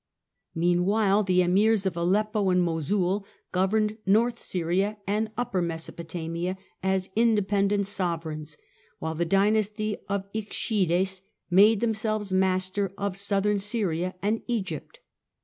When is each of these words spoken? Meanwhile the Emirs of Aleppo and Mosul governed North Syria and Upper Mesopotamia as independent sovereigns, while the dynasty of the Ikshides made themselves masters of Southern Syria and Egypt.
Meanwhile 0.55 1.25
the 1.25 1.43
Emirs 1.43 1.85
of 1.85 1.95
Aleppo 1.95 2.49
and 2.49 2.59
Mosul 2.63 3.23
governed 3.51 3.99
North 4.03 4.39
Syria 4.39 4.97
and 5.05 5.29
Upper 5.37 5.61
Mesopotamia 5.61 6.57
as 6.81 7.11
independent 7.15 7.85
sovereigns, 7.85 8.57
while 8.97 9.13
the 9.13 9.25
dynasty 9.27 9.97
of 10.09 10.23
the 10.33 10.39
Ikshides 10.41 11.21
made 11.51 11.81
themselves 11.81 12.33
masters 12.33 12.89
of 12.97 13.15
Southern 13.15 13.59
Syria 13.59 14.15
and 14.23 14.41
Egypt. 14.47 15.01